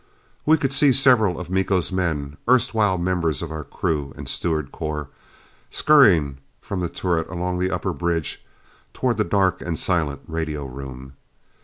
We 0.47 0.57
could 0.57 0.73
see 0.73 0.93
several 0.93 1.39
of 1.39 1.51
Miko's 1.51 1.91
men 1.91 2.37
erstwhile 2.49 2.97
members 2.97 3.43
of 3.43 3.51
our 3.51 3.63
crew 3.63 4.13
and 4.17 4.27
steward 4.27 4.71
corps 4.71 5.09
scurrying 5.69 6.39
from 6.59 6.79
the 6.79 6.89
turret 6.89 7.29
along 7.29 7.59
the 7.59 7.69
upper 7.69 7.93
bridge 7.93 8.43
toward 8.95 9.17
the 9.17 9.23
dark 9.23 9.61
and 9.61 9.77
silent 9.77 10.21
radio 10.25 10.65
room. 10.65 11.17